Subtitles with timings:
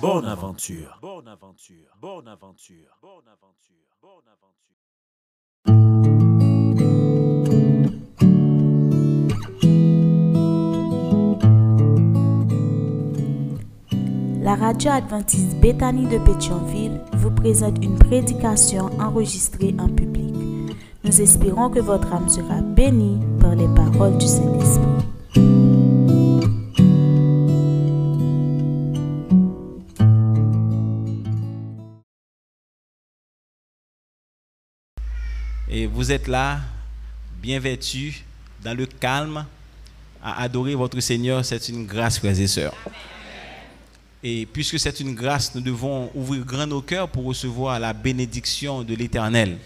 [0.00, 0.98] Bonne aventure.
[1.02, 1.94] Bonne aventure.
[2.00, 2.96] Bonne aventure.
[3.02, 3.76] Bonne aventure.
[4.00, 4.70] Bonne aventure.
[14.42, 20.34] La radio adventiste Bethany de Pétionville vous présente une prédication enregistrée en public.
[21.04, 24.89] Nous espérons que votre âme sera bénie par les paroles du Saint-Esprit.
[35.80, 36.60] Et vous êtes là,
[37.40, 38.22] bien vêtus,
[38.62, 39.46] dans le calme,
[40.22, 41.42] à adorer votre Seigneur.
[41.42, 42.74] C'est une grâce, frères et sœurs.
[44.22, 48.82] Et puisque c'est une grâce, nous devons ouvrir grand nos cœurs pour recevoir la bénédiction
[48.82, 49.56] de l'Éternel.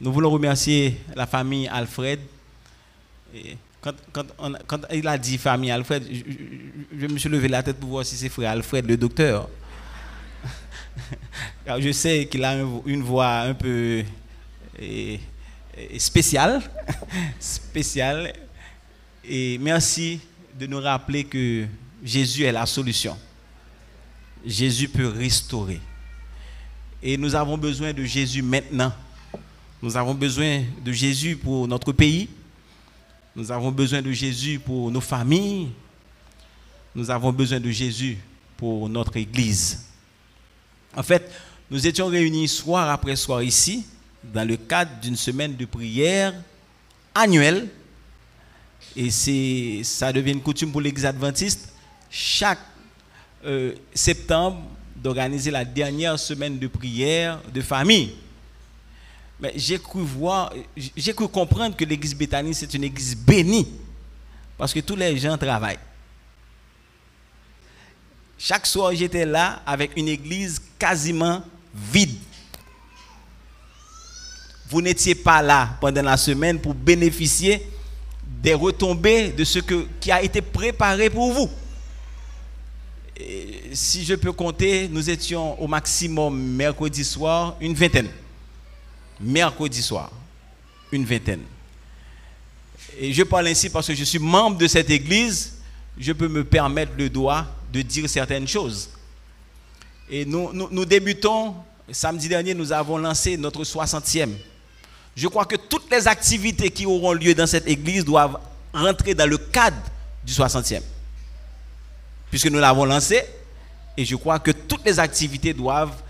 [0.00, 2.20] Nous voulons remercier la famille Alfred.
[3.82, 6.22] Quand, il a dit famille Alfred, je,
[7.00, 9.48] je- me suis levé la tête pour voir si c'est frère Alfred, le docteur.
[11.80, 14.04] Je sais qu'il a un- une voix un peu
[14.80, 15.20] et,
[15.98, 16.62] spécial,
[17.40, 18.32] spécial.
[19.24, 20.20] Et merci
[20.58, 21.66] de nous rappeler que
[22.02, 23.16] Jésus est la solution.
[24.44, 25.80] Jésus peut restaurer.
[27.02, 28.92] Et nous avons besoin de Jésus maintenant.
[29.80, 32.28] Nous avons besoin de Jésus pour notre pays.
[33.36, 35.68] Nous avons besoin de Jésus pour nos familles.
[36.94, 38.18] Nous avons besoin de Jésus
[38.56, 39.84] pour notre Église.
[40.96, 41.30] En fait,
[41.70, 43.86] nous étions réunis soir après soir ici,
[44.22, 46.34] dans le cadre d'une semaine de prière
[47.14, 47.68] annuelle.
[48.96, 51.72] Et c'est, ça devient une coutume pour l'Église adventiste,
[52.10, 52.60] chaque
[53.44, 54.62] euh, septembre,
[54.96, 58.14] d'organiser la dernière semaine de prière de famille.
[59.40, 60.52] Mais j'ai cru voir,
[60.96, 63.68] j'ai cru comprendre que l'Église Béthanie, c'est une église bénie,
[64.56, 65.78] parce que tous les gens travaillent.
[68.36, 71.42] Chaque soir, j'étais là avec une église quasiment
[71.74, 72.16] vide.
[74.68, 77.66] Vous n'étiez pas là pendant la semaine pour bénéficier
[78.42, 81.50] des retombées de ce que, qui a été préparé pour vous.
[83.18, 88.08] Et si je peux compter, nous étions au maximum mercredi soir une vingtaine.
[89.20, 90.12] Mercredi soir,
[90.92, 91.42] une vingtaine.
[92.98, 95.54] Et je parle ainsi parce que je suis membre de cette église,
[95.98, 98.90] je peux me permettre le droit de dire certaines choses.
[100.10, 101.54] Et nous, nous, nous débutons,
[101.90, 104.30] samedi dernier, nous avons lancé notre 60e.
[105.18, 108.38] Je crois que toutes les activités qui auront lieu dans cette église doivent
[108.72, 109.82] rentrer dans le cadre
[110.24, 110.80] du 60e.
[112.30, 113.24] Puisque nous l'avons lancé,
[113.96, 116.00] et je crois que toutes les activités doivent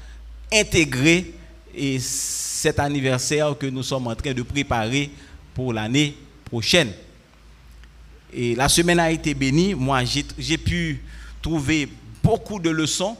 [0.52, 1.32] intégrer
[1.74, 5.10] et cet anniversaire que nous sommes en train de préparer
[5.54, 6.14] pour l'année
[6.44, 6.92] prochaine.
[8.34, 9.72] Et la semaine a été bénie.
[9.72, 11.02] Moi, j'ai pu
[11.40, 11.88] trouver
[12.22, 13.16] beaucoup de leçons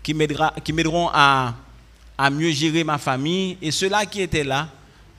[0.00, 1.56] qui m'aideront à,
[2.20, 3.56] à mieux gérer ma famille.
[3.62, 4.68] Et ceux-là qui étaient là,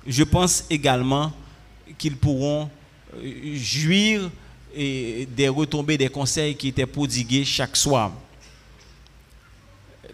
[0.06, 1.34] je pense également
[1.98, 2.70] qu'ils pourront
[3.16, 4.30] euh, jouir
[4.76, 8.12] et des retombées des conseils qui étaient prodigués chaque soir.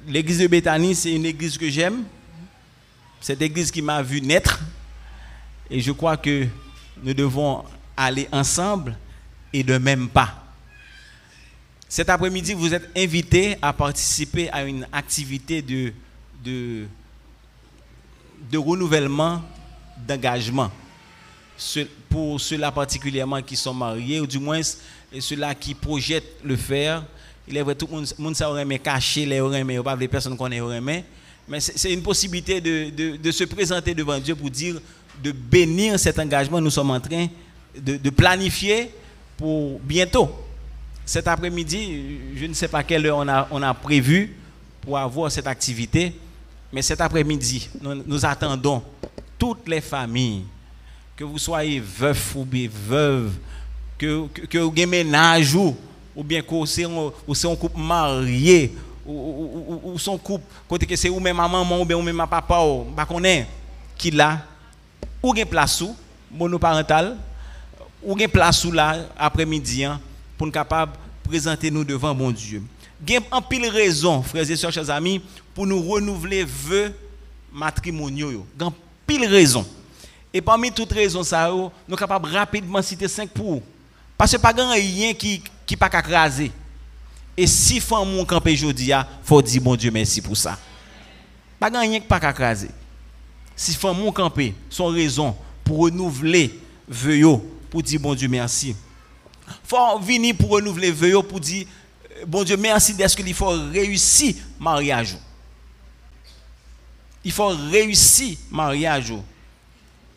[0.07, 2.05] L'église de Béthanie, c'est une église que j'aime.
[3.19, 4.61] Cette église qui m'a vu naître.
[5.69, 6.47] Et je crois que
[7.03, 7.65] nous devons
[7.97, 8.97] aller ensemble
[9.51, 10.41] et de même pas.
[11.89, 15.91] Cet après-midi, vous êtes invités à participer à une activité de,
[18.51, 19.41] de, renouvellement
[20.07, 20.71] d'engagement.
[22.09, 24.61] Pour ceux-là particulièrement qui sont mariés, ou du moins
[25.19, 27.03] ceux-là qui projettent le faire.
[27.47, 29.95] Il est vrai, tout le monde, monde ça aurait aimé cacher les aurait aimé, pas
[29.95, 31.03] les personnes qu'on aurait aimé.
[31.47, 34.79] Mais c'est une possibilité de, se présenter devant Dieu pour dire,
[35.23, 36.59] de bénir cet engagement.
[36.59, 37.27] Nous sommes en train
[37.75, 38.91] de, planifier
[39.37, 40.29] pour bientôt.
[41.05, 44.35] Cet après-midi, je ne sais pas quelle heure on a prévu
[44.81, 46.13] pour avoir cette activité,
[46.71, 48.81] mais cet après-midi, nous, attendons
[49.37, 50.43] toutes les familles,
[51.15, 53.31] que vous soyez veuf ou veuve,
[53.97, 55.75] que, que, que vous ménage ou,
[56.23, 57.11] bien que vous soyez un-
[57.55, 58.75] couple marié,
[59.05, 62.01] ou, ou, ou, son couple, côté que c'est ou même ma maman ou bien ou
[62.01, 63.47] même papa, ou, bah qu'on est,
[63.97, 64.41] qui là,
[65.23, 65.95] ou gen place ou,
[66.31, 67.17] monoparental,
[68.03, 69.99] ou une place ou là après-midi hein,
[70.37, 70.93] pour nous capable
[71.23, 72.61] présenter nous devant bon Dieu.
[73.05, 75.21] Il y a un pile raison, frères et sœurs, chers amis,
[75.53, 76.93] pour nous renouveler vœux
[77.51, 78.45] matrimoniaux.
[78.55, 78.71] Il y a
[79.05, 79.65] pile raison.
[80.33, 81.25] Et parmi toutes les raisons, nous
[81.89, 83.61] sommes capables rapidement citer cinq pour.
[84.17, 85.89] Parce que pas rien qui qui pas.
[87.35, 90.57] Et si femme mon campé jodi a, faut dire bon Dieu merci pour ça.
[91.59, 92.69] Pas rien qui pas craser.
[93.55, 97.39] Si femme mon campé, son raison pour renouveler vœux
[97.69, 98.75] pour dire bon Dieu merci.
[99.63, 101.67] Faut venir pour renouveler vœux pour dire
[102.25, 105.17] bon Dieu merci d'être qu'il faut réussir mariage?
[107.23, 109.13] Il faut réussir mariage.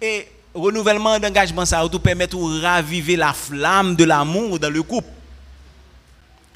[0.00, 5.08] Et renouvellement d'engagement, ça va permettre de raviver la flamme de l'amour dans le couple.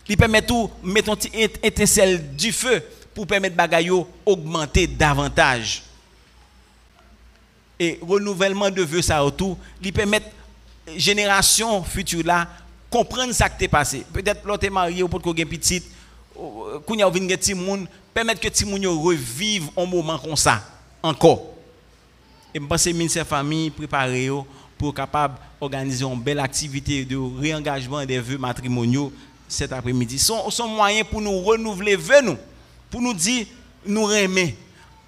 [0.08, 2.82] Il permet de mettre une étincelle du feu
[3.14, 5.82] pour permettre bagayo augmenter davantage.
[7.78, 10.22] Et renouvellement de vœux, ça tout, il permet
[10.96, 12.46] génération future là
[12.94, 14.04] comprendre ce qui est passé.
[14.12, 15.82] Peut-être l'autre est marié ou peut-être qu'il petit,
[16.86, 20.62] qu'on y a un petit monde, permettre que petit monde revive un moment comme ça
[21.02, 21.42] encore.
[22.54, 24.30] Et je pense que ministère famille préparé
[24.78, 29.12] pour capable organiser une belle activité de réengagement des vœux matrimoniaux
[29.48, 30.16] cet après-midi.
[30.20, 32.38] Son, son moyen pour nous renouveler vœux nous,
[32.92, 33.46] pour nous dire
[33.84, 34.56] nous aimer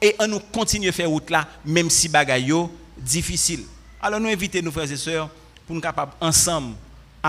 [0.03, 2.53] et on nous continuer à faire route là même si bagaille
[2.99, 3.61] difficile.
[4.03, 5.31] Alors nous invitons nos frères et sœurs
[5.65, 6.75] pour nous capables ensemble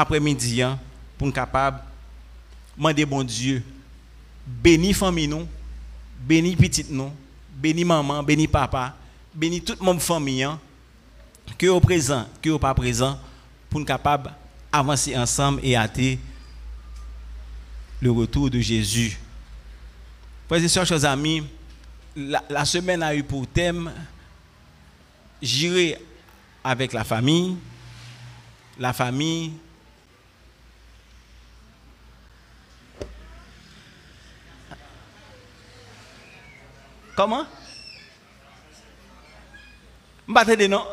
[0.01, 0.79] après-midi hein,
[1.17, 1.79] pour nous capables
[2.77, 3.63] demander bon Dieu
[4.45, 5.47] béni famille nous,
[6.19, 7.11] béni petite nous,
[7.55, 8.95] béni maman, béni papa
[9.37, 10.59] bénis toute mon famille, hein,
[11.57, 13.19] que au présent, que au pas présent,
[13.69, 14.33] pour nous capables
[14.73, 16.19] d'avancer ensemble et hâter
[18.01, 19.17] le retour de Jésus.
[20.47, 21.43] Frères et chers amis,
[22.15, 23.91] la, semaine a eu pour thème
[25.39, 25.99] J'irai
[26.63, 27.57] avec la famille,
[28.79, 29.53] la famille
[37.17, 37.47] Comment?
[40.27, 40.85] M'battez non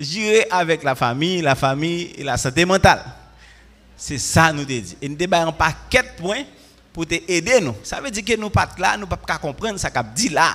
[0.00, 3.04] J'irai avec la famille, la famille et la santé mentale.
[3.96, 4.96] C'est ça nous dit.
[5.02, 6.44] Et nous débattons un paquet points
[6.90, 7.76] pour t'aider nous.
[7.84, 10.54] Ça veut dire que nous pas là, nous pas comprendre ça qu'a dit là.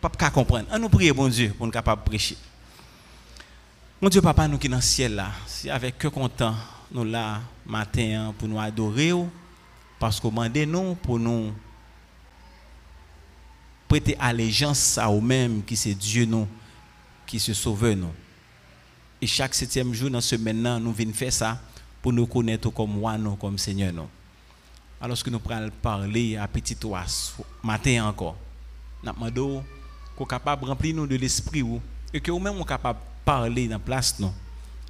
[0.00, 0.68] Pas comprendre.
[0.70, 2.36] On nous prie bon Dieu pour nous capable prêcher.
[4.00, 6.54] Mon Dieu papa nous qui dans le ciel là, si avec que content
[6.92, 9.12] nous là matin pour nous adorer
[10.02, 11.52] parce que nous pour nous
[13.86, 16.48] prêter allégeance à nous-mêmes, qui c'est Dieu nous,
[17.24, 18.10] qui se sauve nous.
[19.20, 21.56] Et chaque septième jour dans ce maintenant, nous venons faire ça
[22.02, 24.08] pour nous connaître comme moi, nous, comme Seigneur nous.
[25.00, 27.06] Alors que nous prenons parler à petit oies,
[27.62, 28.36] matin encore,
[29.04, 29.62] nous demandons
[30.16, 31.64] qu'on capable de remplir nous de l'esprit
[32.12, 34.32] et que nous-mêmes sommes capables de parler dans la place nous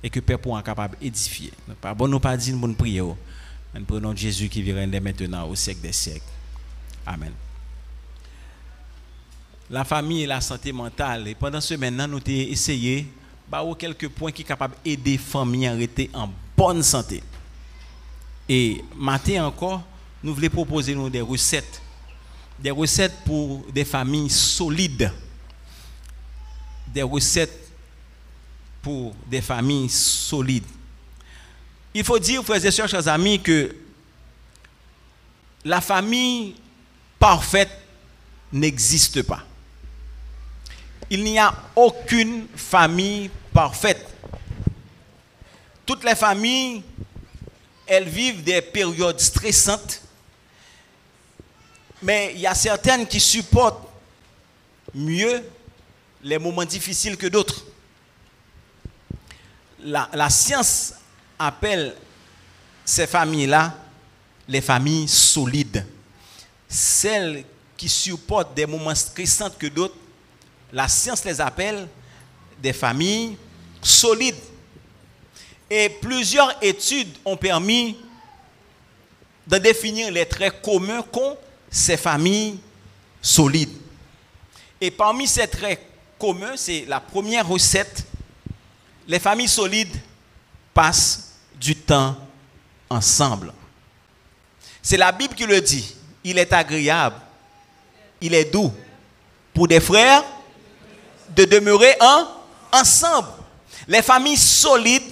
[0.02, 1.52] et que Père pour capable d'édifier.
[1.82, 3.14] Pas bon nous pas dire bonne prière.
[3.74, 6.24] Nous prenons Jésus qui vient dès maintenant au siècle des siècles.
[7.06, 7.32] Amen
[9.72, 11.28] la famille et la santé mentale.
[11.28, 13.06] Et pendant ce maintenant, nous avons essayé
[13.48, 17.22] bah, quelques points qui sont capables d'aider les familles à rester en bonne santé.
[18.48, 19.82] Et matin encore,
[20.22, 21.80] nous voulons proposer nous des recettes.
[22.58, 25.10] Des recettes pour des familles solides.
[26.88, 27.70] Des recettes
[28.82, 30.66] pour des familles solides.
[31.94, 33.74] Il faut dire, frères et sœurs, chers amis, que
[35.64, 36.56] la famille
[37.18, 37.70] parfaite
[38.52, 39.44] n'existe pas
[41.12, 44.02] il n'y a aucune famille parfaite.
[45.84, 46.82] Toutes les familles,
[47.86, 50.00] elles vivent des périodes stressantes,
[52.00, 53.86] mais il y a certaines qui supportent
[54.94, 55.44] mieux
[56.22, 57.62] les moments difficiles que d'autres.
[59.80, 60.94] La, la, science
[61.46, 61.94] appelle
[62.84, 63.74] ces familles-là
[64.48, 65.86] les familles solides.
[66.68, 67.44] Celles
[67.76, 69.96] qui supportent des moments stressants que d'autres
[70.72, 71.86] la science les appelle
[72.58, 73.36] des familles
[73.82, 74.36] solides.
[75.68, 77.96] Et plusieurs études ont permis
[79.46, 81.36] de définir les traits communs qu'ont
[81.70, 82.58] ces familles
[83.20, 83.76] solides.
[84.80, 85.80] Et parmi ces traits
[86.18, 88.04] communs, c'est la première recette.
[89.06, 89.96] Les familles solides
[90.72, 91.31] passent
[91.62, 92.16] du temps
[92.90, 93.52] ensemble.
[94.82, 95.94] C'est la Bible qui le dit.
[96.24, 97.16] Il est agréable,
[98.20, 98.72] il est doux
[99.54, 100.24] pour des frères
[101.30, 102.26] de demeurer en,
[102.72, 103.28] ensemble.
[103.86, 105.10] Les familles solides,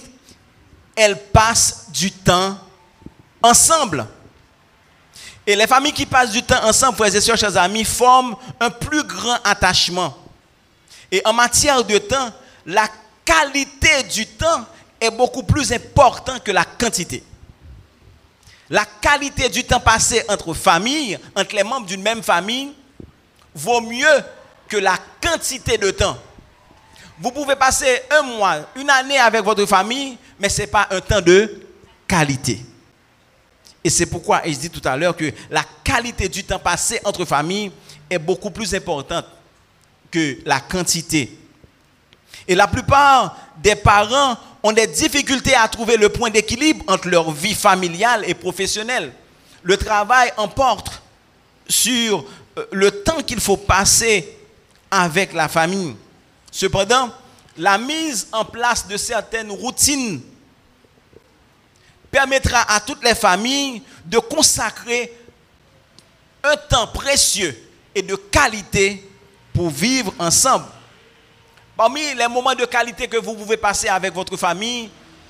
[0.95, 2.57] elles passent du temps
[3.41, 4.05] ensemble.
[5.45, 8.69] Et les familles qui passent du temps ensemble, frères et sœurs, chers amis, forment un
[8.69, 10.15] plus grand attachement.
[11.11, 12.31] Et en matière de temps,
[12.65, 12.87] la
[13.25, 14.65] qualité du temps
[15.01, 17.23] est beaucoup plus importante que la quantité.
[18.69, 22.71] La qualité du temps passé entre familles, entre les membres d'une même famille,
[23.53, 24.23] vaut mieux
[24.67, 26.17] que la quantité de temps.
[27.19, 31.01] Vous pouvez passer un mois, une année avec votre famille, mais ce n'est pas un
[31.01, 31.61] temps de
[32.07, 32.63] qualité.
[33.83, 36.99] Et c'est pourquoi, et je dis tout à l'heure, que la qualité du temps passé
[37.03, 37.71] entre familles
[38.09, 39.25] est beaucoup plus importante
[40.09, 41.37] que la quantité.
[42.47, 47.31] Et la plupart des parents ont des difficultés à trouver le point d'équilibre entre leur
[47.31, 49.11] vie familiale et professionnelle.
[49.63, 51.01] Le travail emporte
[51.67, 52.25] sur
[52.57, 54.37] euh, le temps qu'il faut passer
[54.89, 55.95] avec la famille.
[56.51, 57.11] Cependant,
[57.57, 60.21] la mise en place de certaines routines
[62.09, 65.13] permettra à toutes les familles de consacrer
[66.43, 67.57] un temps précieux
[67.95, 69.07] et de qualité
[69.53, 70.65] pour vivre ensemble.
[71.75, 74.89] Parmi les moments de qualité que vous pouvez passer avec votre famille,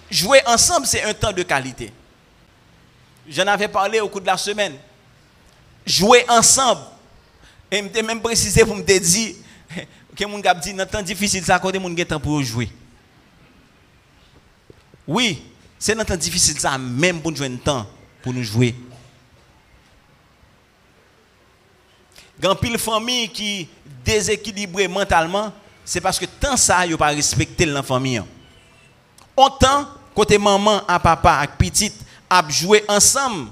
[0.10, 1.92] jouer ensemble, c'est un temps de qualité.
[3.28, 4.78] J'en avais parlé au cours de la semaine.
[5.86, 6.82] Jouer ensemble.
[7.72, 9.36] Et je même précisé pour me dire
[10.16, 12.70] que mon gars dit, dans temps difficile, ça accorde mon temps pour jouer.
[15.08, 15.44] Oui,
[15.80, 17.88] c'est dans temps difficile, ça même pour nous jouer un temps
[18.22, 18.76] pour nous jouer.
[22.42, 23.70] Quand pile famille qui
[24.04, 25.54] déséquilibrée mentalement,
[25.92, 28.24] c'est parce que tant ça, ils pas respecté la famille.
[29.36, 31.96] Autant côté maman et papa et petite
[32.30, 33.50] a joué ensemble.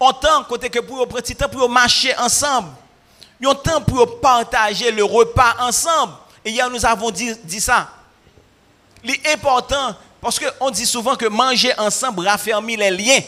[0.00, 2.68] Autant côté que pour petit temps pour marcher ensemble.
[3.44, 6.14] un temps pour partager le repas ensemble.
[6.42, 7.90] Et hier nous avons dit, dit ça.
[9.04, 13.20] L'important parce qu'on dit souvent que manger ensemble raffermit les liens.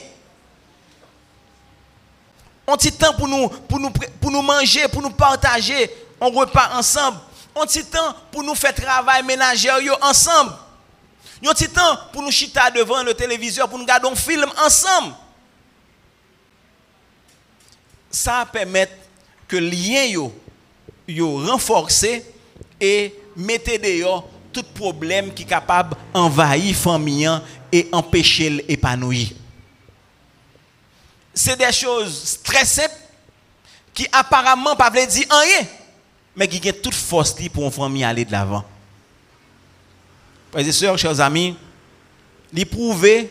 [2.66, 6.70] On petit temps pour nous, pour, nous, pour nous manger, pour nous partager un repas
[6.72, 7.18] ensemble.
[7.60, 9.68] On petit temps pour nous faire travail ménager
[10.00, 10.52] ensemble.
[11.44, 15.14] Un petit temps pour nous chiter devant le téléviseur, pour nous garder un film ensemble.
[18.10, 18.88] Ça permet
[19.46, 20.04] que lien
[21.06, 22.24] yo, renforcé
[22.80, 27.30] et mettez dehors tout problème qui est capable d'envahir famille
[27.70, 29.28] et empêcher l'épanouir.
[31.34, 32.64] C'est des choses très
[33.92, 35.66] qui apparemment ne veulent dire rien,
[36.40, 38.64] mais qui ont toute force pour une famille aller de l'avant.
[40.50, 41.54] Frères et sœurs, chers amis,
[42.50, 43.30] les prouver,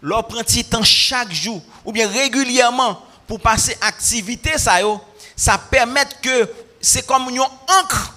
[0.00, 4.78] leur prendre temps chaque jour ou bien régulièrement pour passer activité ça
[5.36, 6.48] ça permet que
[6.80, 8.14] c'est comme une encre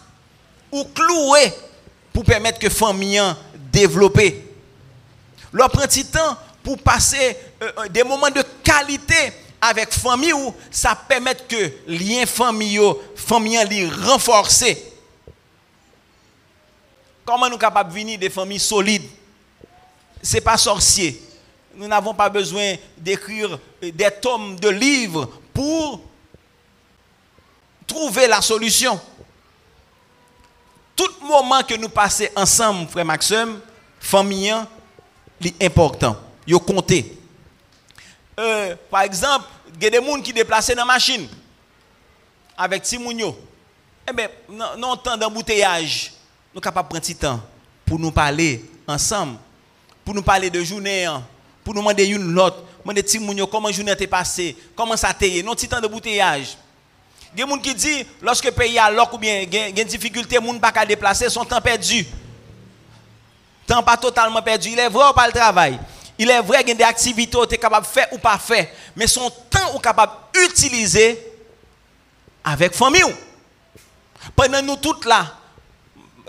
[0.72, 1.54] ou cloué
[2.14, 3.22] pour permettre que famille
[3.74, 4.22] développe.
[5.52, 10.96] Leur prend temps pour passer euh, euh, des moments de qualité avec famille où ça
[10.96, 14.86] permet que lien familial famille renforcer.
[17.26, 19.08] Comment nous capables de venir des familles solides?
[20.22, 21.22] Ce n'est pas sorcier.
[21.76, 26.02] Nous n'avons pas besoin d'écrire des tomes de livres pour
[27.86, 29.00] trouver la solution
[31.00, 33.62] tout moment que nous passons ensemble, frère Maxime,
[34.02, 34.54] famille,
[35.42, 36.18] c'est important.
[36.46, 37.19] Yo compter.
[38.40, 41.28] Euh, par exemple, il y a des gens qui déplacent dans la machine
[42.58, 43.38] avec Timounio.
[44.10, 44.30] Eh bien,
[44.78, 46.14] non temps d'embouteillage,
[46.54, 47.42] nous sommes capables de prendre petit temps
[47.86, 49.38] pour nous parler ensemble,
[50.06, 51.22] pour nous parler de journée, hein.
[51.66, 55.12] pour nous demander une note, demander Timounio comment la journée est passée, comment ça a
[55.12, 56.58] été, non petit temps d'embouteillage.
[57.34, 59.54] Il y a des gens qui disent, lorsque le pays a l'oc ou bien il
[59.54, 62.08] y a des difficultés, les gens ne pas déplacer, son temps perdu.
[63.68, 64.70] Temps pas totalement perdu.
[64.70, 65.78] Il est vrai pas le travail?
[66.22, 68.18] Il est vrai qu'il y a des activités que tu es capable de faire ou
[68.18, 68.68] pas faire.
[68.94, 71.18] Mais son temps est capable d'utiliser
[72.44, 73.16] avec la famille.
[74.36, 75.26] Pendant nous toutes là,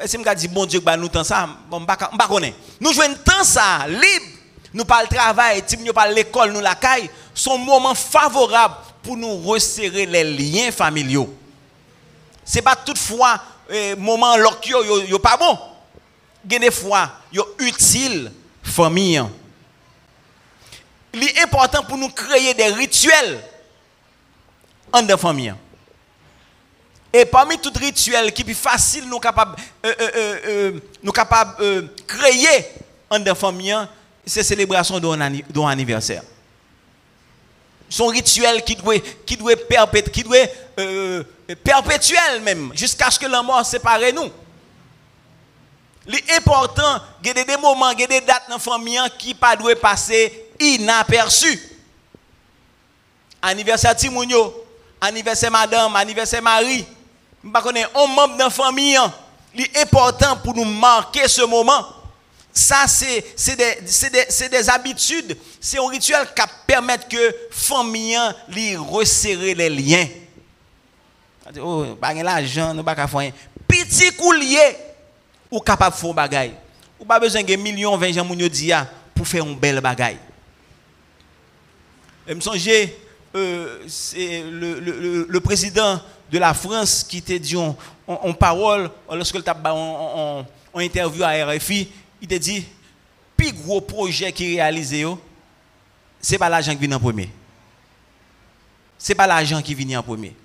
[0.07, 1.97] si je dis bon Dieu, bah, nous temps ça, bon, pas
[2.29, 2.57] connaître.
[2.81, 4.39] Nous jouons temps ça, libre.
[4.73, 7.11] Nous parlons travail, nous parlons l'école, nous la caille.
[7.35, 11.35] Son moment favorable pour nous resserrer les liens familiaux.
[12.45, 15.59] Ce n'est pas toutefois eh, moment lorsque yo, yo, pas bon.
[16.49, 18.31] A des fois, yo utile
[18.63, 19.21] famille.
[21.21, 23.41] Il est important pour nous créer des rituels
[24.93, 25.55] en de famille.
[27.13, 32.67] Et parmi tous les rituels qui sont faciles, nous capables euh, euh, euh, capables créer
[33.11, 33.77] en de famille,
[34.25, 36.23] c'est la célébration d'un anniversaire
[37.91, 38.95] son rituel qui doit,
[39.27, 40.25] qui doit, perpétuer, qui
[40.79, 41.25] euh,
[41.63, 44.31] perpétuel même, jusqu'à ce que la mort sépare nous.
[46.07, 49.35] L'important, il y a des moments, il y a des dates dans la famille qui
[49.35, 51.59] ne doivent pas passer inaperçus.
[53.43, 54.55] Anniversaire Timounio,
[55.01, 56.85] anniversaire madame, anniversaire Marie.
[57.43, 57.53] Je ne
[57.95, 58.99] un membre de la famille
[59.55, 61.87] Il est important pour nous marquer ce moment.
[62.53, 69.71] Ça, c'est des, des, habitudes, c'est un rituel qui permet que famille lui resserrer les
[69.71, 70.07] liens.
[71.61, 72.97] Oh, pas l'argent, pas
[73.69, 74.77] Petit coulier
[75.51, 76.55] ou capable de faire bagaille.
[76.99, 78.27] Ou pas besoin de millions, 20 gens
[79.15, 80.19] pour faire un bel bagaille.
[82.31, 82.97] Je me songeais,
[83.35, 87.75] euh, c'est le, le, le, président de la France qui t'a dit en,
[88.35, 90.47] parole, lorsque as en,
[90.77, 91.89] interview à RFI,
[92.23, 92.65] il t'a dit, le
[93.37, 95.05] plus gros projet qui réalisé,
[96.23, 97.29] ce n'est pas l'argent qui vient en premier.
[98.97, 100.37] Ce n'est pas l'argent qui vient en premier.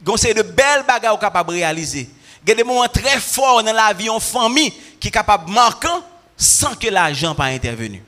[0.00, 2.08] Donc c'est de belles bagages capable de réaliser.
[2.42, 5.50] Il y a des moments très forts dans la vie en famille qui sont capables
[5.50, 5.88] de marquer
[6.34, 8.02] sans que l'argent pas intervenu.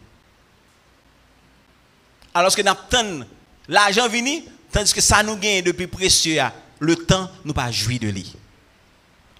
[2.35, 3.25] Alors que nous
[3.69, 4.43] l'argent venu,
[4.73, 6.41] tandis que ça nous gagne depuis précieux,
[6.79, 8.35] le temps nous pas jouir de lui.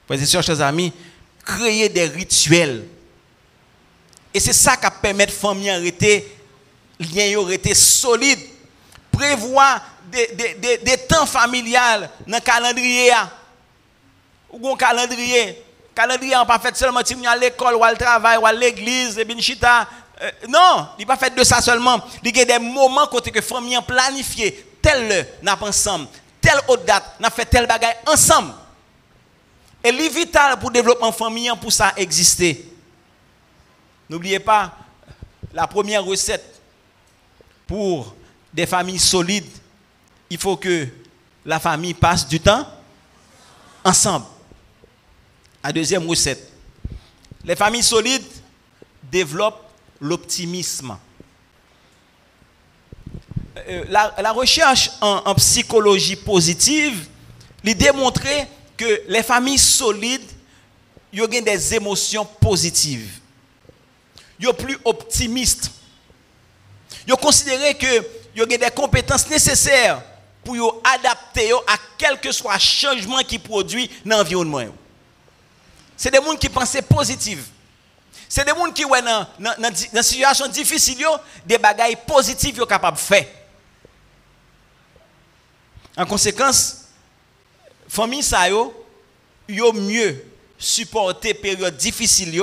[0.07, 0.93] Frères et sœurs, chers amis,
[1.45, 2.85] créer des rituels.
[4.33, 6.37] Et c'est ça qui permet de famille arrêter,
[6.99, 8.39] lien arrêter solide.
[9.11, 13.11] Prévoir des, temps familiales dans le calendrier.
[14.51, 15.63] Ou un calendrier.
[15.95, 19.19] calendrier n'est pas fait seulement à l'école, ou à travail, ou à l'église,
[20.21, 22.01] euh, non, il pas fait de ça seulement.
[22.25, 26.09] Il y a des moments côté que famille planifié, tel n'a pas ensemble,
[26.41, 28.53] telle autre date, n'a fait tel bagage ensemble.
[29.85, 32.69] Et c'est vital pour le développement famille pour ça exister.
[34.09, 34.73] N'oubliez pas
[35.53, 36.61] la première recette
[37.67, 38.15] pour
[38.53, 39.51] des familles solides,
[40.31, 40.89] il faut que
[41.45, 42.67] la famille passe du temps
[43.85, 44.27] ensemble.
[45.63, 46.53] La deuxième recette.
[47.45, 48.27] Les familles solides
[49.03, 49.68] développent
[50.01, 50.97] l'optimisme.
[53.69, 57.07] Euh, la, recherche en, psychologie positive
[57.65, 57.75] lui
[58.77, 60.31] que les familles solides
[61.19, 63.19] ont des émotions positives.
[64.39, 65.71] Ils sont plus optimistes.
[67.07, 67.99] Ils considéré que
[68.41, 70.01] ont des compétences nécessaires
[70.45, 74.67] pour adapter à quel que soit le changement qui produit dans l'environnement.
[75.97, 77.41] C'est des gens qui pensent positif.
[78.29, 81.07] C'est des gens qui, ouais, dans une situation difficile,
[81.47, 83.27] des bagailles positives sont capables de faire.
[85.97, 86.85] En conséquence,
[87.89, 88.73] famille ça yo,
[89.49, 90.25] yo mieux
[90.57, 92.41] supporter période difficile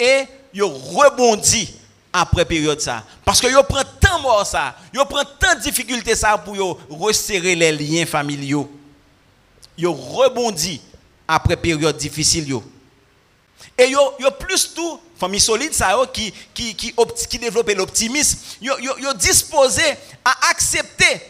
[0.00, 1.76] et yo rebondi
[2.12, 6.16] après période ça parce que yo prend tant mort ça, yo prend tant de difficultés
[6.16, 8.68] ça pour yo resserrer les liens familiaux.
[9.78, 10.80] Yo rebondi
[11.28, 12.64] après période difficile yo.
[13.78, 19.12] Et yo, yo plus tout, famille solide, ça qui, qui, qui, développe l'optimisme, yo, yo
[19.14, 19.82] disposé
[20.24, 21.20] à accepter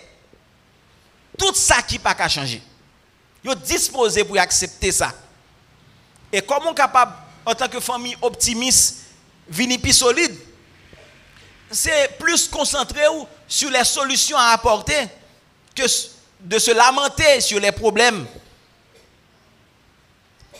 [1.36, 2.62] tout ça qui pas qu'à changer.
[3.44, 5.12] Yo disposé pour accepter ça.
[6.32, 7.12] Et comment capable,
[7.44, 8.98] en tant que famille optimiste,
[9.48, 10.36] venir plus solide,
[11.70, 13.02] c'est plus concentré
[13.48, 15.08] sur les solutions à apporter
[15.74, 15.82] que
[16.40, 18.26] de se lamenter sur les problèmes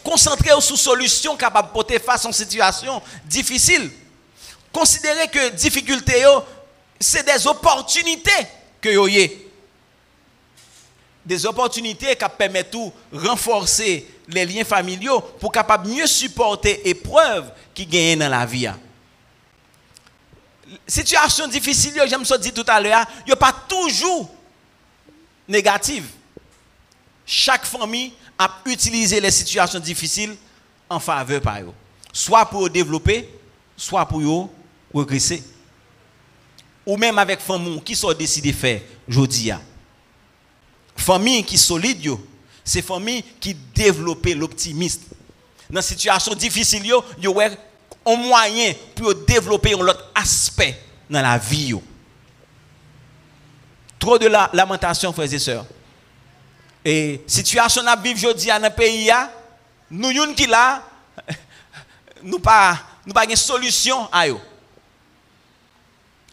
[0.07, 3.91] concentrer sur solutions capables de porter face à une situation difficile.
[4.73, 6.25] Considérez que difficulté,
[7.01, 8.47] c'est des opportunités
[8.81, 9.51] que vous avez.
[11.25, 17.51] Des opportunités qui permettent de renforcer les liens familiaux pour capable mieux supporter les épreuves
[17.75, 18.69] qui gagnent dans la vie.
[20.87, 24.31] Situation difficile, j'aime ça dit tout à l'heure, il a pas toujours
[25.49, 26.07] négative.
[27.25, 30.37] Chaque famille à utiliser les situations difficiles
[30.89, 31.73] en faveur par eux.
[32.13, 33.29] Soit pour développer,
[33.77, 34.51] soit pour
[34.93, 35.43] regresser.
[36.85, 39.53] Ou même avec famille qui sont décidé de faire aujourd'hui.
[40.97, 42.11] Famille qui solide,
[42.65, 45.03] c'est famille qui développe l'optimisme.
[45.69, 46.83] Dans situation difficile,
[47.19, 47.51] il y a
[48.07, 51.75] un moyen pour développer un autre aspect dans la vie.
[53.99, 55.67] Trop de la lamentation, frères et sœurs.
[56.89, 59.11] Et situation à vivre aujourd'hui dans le pays,
[59.91, 60.35] nous nous
[62.39, 64.27] pas nous pas une solution à.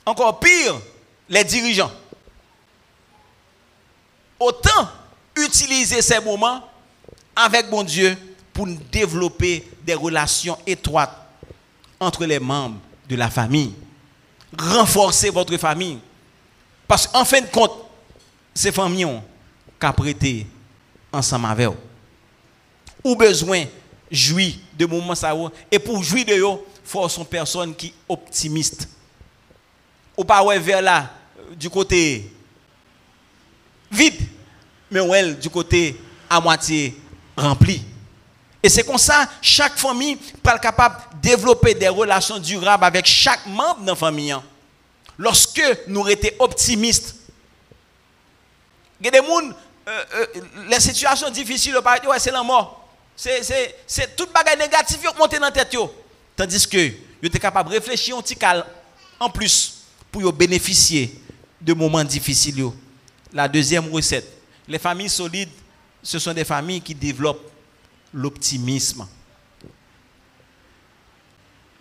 [0.06, 0.80] Encore pire,
[1.28, 1.92] les dirigeants.
[4.40, 4.90] Autant
[5.36, 6.62] utiliser ces moments
[7.36, 8.16] avec bon Dieu
[8.54, 11.18] pour développer des relations étroites
[12.00, 12.78] entre les membres
[13.10, 13.74] de la famille.
[14.56, 15.98] Renforcer votre famille.
[16.88, 17.74] Parce qu'en fin de compte,
[18.54, 19.20] ces familles
[19.86, 20.48] ont prêter
[21.12, 21.78] ensemble avec vous.
[23.04, 23.66] Ou besoin
[24.10, 25.34] jouir de moments ça
[25.72, 28.88] et pour jouir de eux, faut son personne qui optimiste.
[30.16, 31.10] Ou pas ouais vers là
[31.58, 32.32] du côté
[33.92, 34.22] vide,
[34.90, 36.96] mais ouais du côté à moitié
[37.36, 37.84] rempli.
[38.62, 43.46] Et c'est comme ça, chaque famille être capable de développer des relations durables avec chaque
[43.46, 44.32] membre de la famille.
[44.32, 44.44] hein.
[45.18, 47.16] Lorsque nous étions optimistes,
[49.00, 49.54] il y a des gens,
[49.88, 50.26] euh, euh,
[50.70, 52.88] les situations difficiles, ouais, c'est la mort.
[53.16, 55.74] C'est, toute bagaille négative qui monte dans la tête.
[55.74, 55.94] yo.
[56.36, 56.90] Tandis que
[57.22, 58.64] vous êtes capable de réfléchir un petit calme
[59.20, 61.20] en plus pour bénéficier
[61.62, 62.58] de moments difficiles.
[62.60, 62.76] yo.
[63.34, 64.28] La deuxième recette,
[64.68, 65.50] les familles solides,
[66.02, 67.52] ce sont des familles qui développent
[68.14, 69.08] l'optimisme.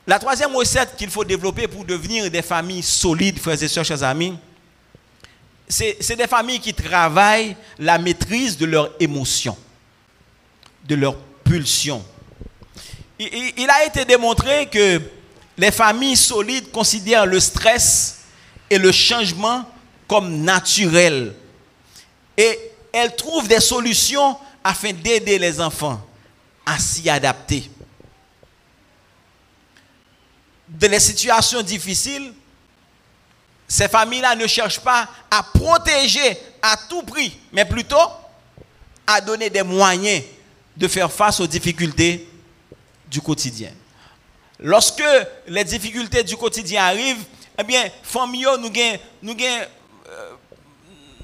[0.06, 4.02] La troisième recette qu'il faut développer pour devenir des familles solides, frères et sœurs, chers
[4.02, 4.36] amis,
[5.72, 9.56] c'est des familles qui travaillent la maîtrise de leurs émotions,
[10.84, 12.04] de leurs pulsions.
[13.18, 15.00] Il, il- a été démontré que
[15.56, 18.18] les familles solides considèrent le stress
[18.68, 19.64] et le changement
[20.06, 21.34] comme naturel.
[22.36, 22.58] Et
[22.92, 26.04] elles trouvent des solutions afin d'aider les enfants
[26.66, 27.70] à s'y adapter.
[30.68, 32.32] Dans les situations difficiles,
[33.72, 37.96] ces familles-là ne cherchent pas à protéger à tout prix, mais plutôt
[39.06, 40.22] à donner des moyens
[40.76, 42.28] de faire face aux difficultés
[43.08, 43.70] du quotidien.
[44.58, 45.02] Lorsque
[45.48, 47.24] les difficultés du quotidien arrivent,
[47.58, 49.64] eh bien, famille, nous gagnons nous gagnons,
[50.10, 50.30] euh,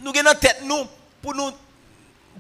[0.00, 0.86] nous tête nous
[1.20, 1.50] pour nous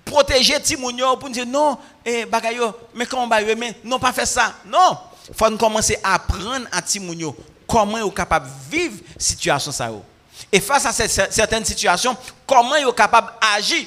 [0.06, 4.14] protéger Timounio, pour nous dire non, eh, bagayo, mais comment on va mais non, pas
[4.14, 4.54] faire ça.
[4.64, 4.96] Non,
[5.28, 7.36] il faut nous commencer à apprendre à Timounio
[7.68, 9.88] comment ils sont capables de vivre situation ça.
[9.88, 10.02] yo.
[10.50, 13.86] Et face à certaines situations, comment ils sont capables d'agir.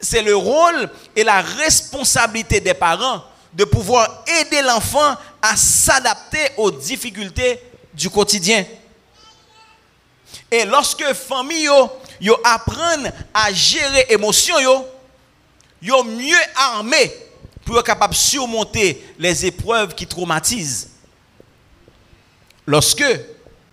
[0.00, 6.70] C'est le rôle et la responsabilité des parents de pouvoir aider l'enfant à s'adapter aux
[6.70, 7.60] difficultés
[7.92, 8.64] du quotidien.
[10.50, 11.90] Et lorsque famille yo,
[12.20, 14.86] yo apprennent à gérer émotion yo,
[15.82, 17.12] yo mieux armés
[17.64, 20.89] pour être capable de surmonter les épreuves qui traumatisent.
[22.66, 23.04] Lorsque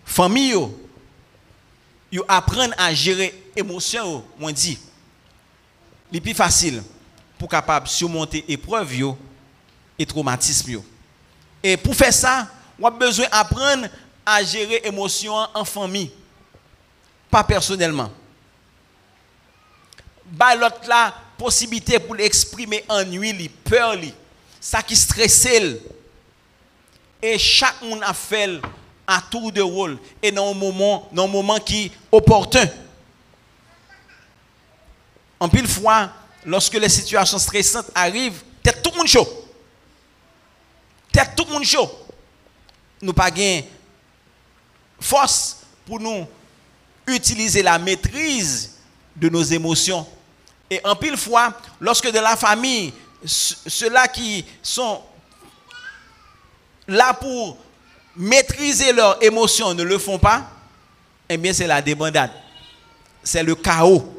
[0.04, 4.78] famille yo, apprennent à gérer émotion moi dit,
[6.12, 6.82] le plus facile
[7.38, 9.18] pour capable surmonter épreuve yo
[9.98, 10.84] et traumatisme yo.
[11.62, 12.48] Et pour faire ça,
[12.80, 13.88] on a besoin d'apprendre
[14.24, 16.10] à gérer émotion en famille,
[17.30, 18.10] pas personnellement.
[20.24, 23.96] Bah l'autre là possibilité pour l'exprimer ennui, peur
[24.60, 25.46] ça qui stresse.
[27.22, 28.60] Et chaque monde a fait
[29.06, 31.28] à tour de rôle et dans un moment, dans
[31.60, 32.68] qui est opportun.
[35.40, 36.10] En pile fois,
[36.44, 38.42] lorsque les situations stressantes arrivent,
[38.82, 39.26] tout le monde chaud.
[41.36, 41.90] Tout le monde chaud.
[43.00, 43.62] Nous pas gain
[45.00, 46.26] force pour nous
[47.06, 48.74] utiliser la maîtrise
[49.16, 50.06] de nos émotions.
[50.70, 52.92] Et en pile fois, lorsque de la famille,
[53.24, 55.02] ce- ceux-là qui sont
[56.88, 57.58] là pour
[58.16, 60.42] maîtriser leurs émotions ne le font pas,
[61.28, 62.32] eh bien c'est la débandade.
[63.22, 64.14] C'est le chaos.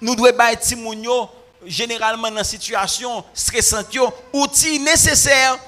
[0.00, 1.30] Nous devons Timounio
[1.64, 5.58] généralement dans situation stressante, yo, outils nécessaires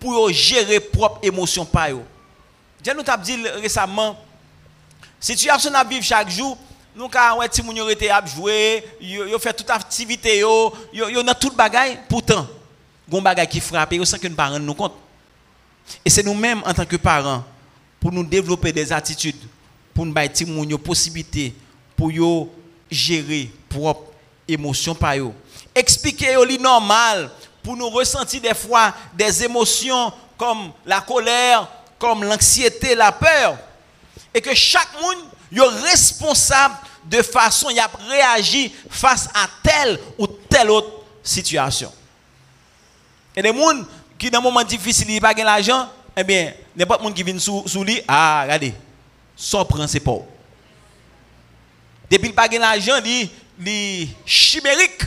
[0.00, 2.02] pour yo gérer propre émotion pa yo.
[2.84, 4.16] Je nous t'a dit récemment,
[5.20, 6.56] situation à vivre chaque jour,
[6.96, 11.22] nous ka ouais Timounio rete ap jouer, yo, yo fait toute activité yo, yo, yo
[11.22, 12.46] dans toute bagaille, pourtant
[13.08, 14.94] gon bagaille qui frappe yo sans que nous pas rendre nous compte.
[16.04, 17.44] Et c'est nous-mêmes en tant que parents
[18.00, 19.40] pour nous développer des attitudes,
[19.92, 21.54] pour nous bailler Timounio possibilité
[21.96, 22.52] pour yo
[22.90, 24.12] gérer propre
[24.46, 25.32] émotion par yo.
[25.74, 27.30] Expliquer li normal
[27.62, 31.68] pour nous ressentir des fois des émotions comme la colère,
[31.98, 33.56] comme l'anxiété, la peur.
[34.34, 40.26] Et que chaque monde est responsable de façon y a réagi face à telle ou
[40.26, 41.92] telle autre situation.
[43.36, 43.84] Et des gens
[44.24, 47.84] qui dans un moment difficile, n'ont pas l'argent, eh bien, n'importe monde qui vient sous,
[47.84, 48.72] lui, ah, regardez,
[49.36, 50.24] son prend ses pauvres.
[52.10, 53.28] Depuis le pas de l'argent, il
[53.68, 55.02] est chimérique.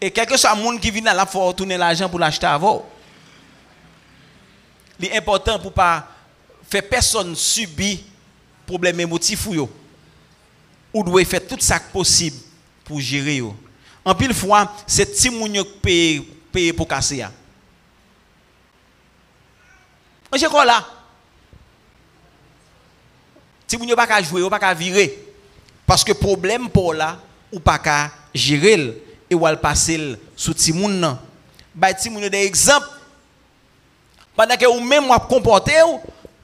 [0.00, 2.46] Et quel que soit le monde qui vient là, il faut retourner l'argent pour l'acheter
[2.46, 2.84] avant.
[4.98, 6.08] Il est important pour ne pas
[6.68, 7.98] faire personne subir
[8.66, 9.68] problème émotif ou.
[10.92, 12.36] Ou doit faire tout ça possible
[12.84, 13.40] pour gérer.
[14.04, 17.24] En pile fois, c'est petit yo paye paye pour casser
[20.32, 20.36] ya.
[20.36, 20.84] On j'ai quoi là?
[23.66, 25.18] Ti moun yo pas ka jouer, ou pas ka virer.
[25.86, 27.18] Parce que problème pour là,
[27.50, 31.18] ou pas ka gérer et ou al passer l sous ti moun nan.
[31.74, 32.88] Bay ti moun yo des exemples.
[34.36, 35.82] Pendant que ou même ou comporter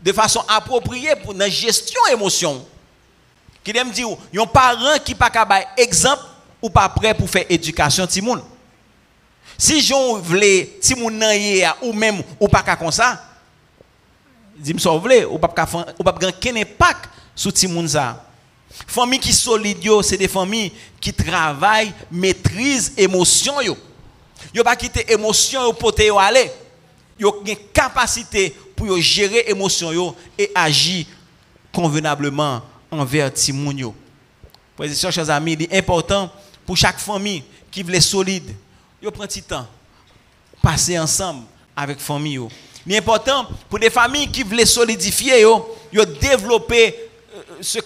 [0.01, 2.65] de façon appropriée pour la gestion émotion.
[3.65, 6.23] Qui aime dire, yon parent qui pas bay exemple
[6.63, 8.43] ou pas prêt pour faire éducation ti moun.
[9.57, 11.37] Si j'en voulais, si mon nan
[11.83, 13.28] ou même ou pas qu'à comme ça,
[14.79, 15.55] ça voulez, ou pas
[15.99, 16.15] ou pas
[16.57, 17.89] impact sur ti moun.
[18.87, 23.77] Famille qui solide c'est des familles qui travaillent, maîtrisent émotion yo.
[24.55, 26.51] Yo pas quitter émotion yo yo aller.
[27.19, 31.07] Yo une capacité pour gérer émotion yo et agir
[31.73, 33.95] convenablement envers ti moun yo.
[35.11, 36.31] Chers amis, il est important
[36.65, 38.55] pour chaque famille qui veut solide.
[39.03, 39.67] Yo prend petit temps
[40.63, 41.45] passer ensemble
[41.77, 42.49] avec famille yo.
[42.89, 45.77] Il est important pour des familles qui veulent solidifier yo
[46.23, 46.95] développer
[47.35, 47.81] euh, ce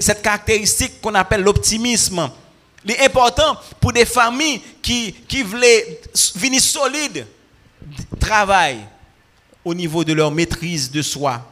[0.00, 2.28] cette caractéristique qu'on appelle l'optimisme.
[2.84, 5.62] Il est important pour des familles qui, qui veulent
[6.34, 7.28] venir solides,
[8.18, 8.78] travail
[9.64, 11.46] au niveau de leur maîtrise de soi.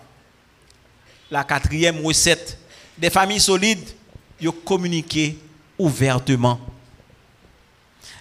[1.30, 2.58] La quatrième recette,
[2.96, 3.88] des familles solides,
[4.40, 5.38] ils communiquent
[5.78, 6.58] ouvertement.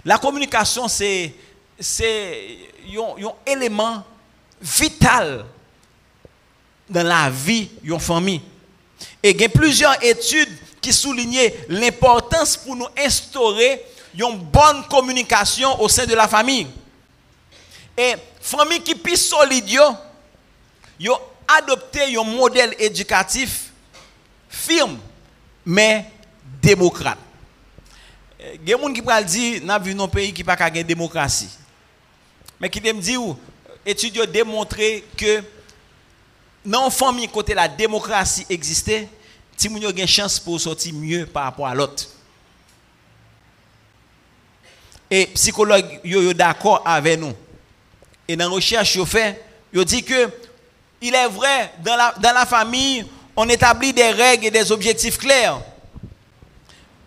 [0.05, 1.33] La communication, c'est
[2.95, 4.03] un élément
[4.61, 5.45] vital
[6.89, 8.41] dans la vie d'une famille.
[9.21, 13.83] Et il y a plusieurs études qui soulignent l'importance pour nous instaurer
[14.17, 16.67] une bonne communication au sein de la famille.
[17.97, 19.69] Et famille qui plus solide,
[20.99, 21.17] yo,
[21.47, 23.71] adopté un modèle éducatif
[24.49, 24.97] firme,
[25.65, 26.05] mais
[26.61, 27.17] démocrate.
[28.39, 30.69] Il y a des gens qui parlent dire n'a vu un pays qui n'a pas
[30.69, 31.49] de démocratie.
[32.59, 33.17] Mais qui me dit
[33.87, 35.41] études ont démontré que
[36.65, 39.07] dans une famille côté la démocratie existait,
[39.55, 42.05] si vous une chance pour sortir mieux par rapport à l'autre.
[45.09, 47.33] Et psychologues sont d'accord avec nous.
[48.27, 50.29] Et dans la recherche fait, ils dit que
[50.99, 55.61] il est vrai, dans la, la famille, on établit des règles et des objectifs clairs.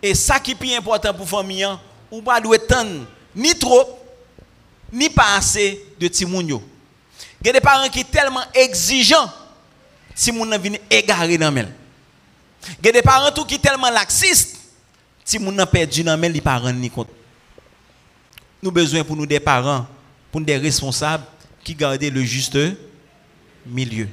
[0.01, 1.67] Et ça qui est important pour la famille,
[2.09, 2.83] on ne doit pas
[3.35, 3.99] ni trop,
[4.91, 6.63] ni pas assez de timounio.
[7.41, 9.31] Il y a des parents qui sont tellement exigeants,
[10.13, 11.73] si moun vient égaré dans mel.
[12.79, 14.57] Il y a des parents qui sont tellement laxistes,
[15.25, 17.09] si moun nan perdu dans mel, ils pas rendre ni compte.
[18.61, 19.87] Nous avons besoin pour nous des parents,
[20.31, 21.23] pour nous des responsables
[21.63, 22.57] qui gardent le juste
[23.65, 24.07] milieu.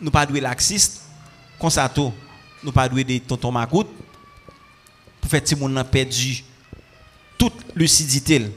[0.00, 1.02] Nous pas de laxistes,
[1.60, 2.12] comme ça tout,
[2.62, 3.88] nous pas de tonton macoute
[5.20, 6.42] pour faire que moun perdu
[7.38, 8.50] toute lucidité.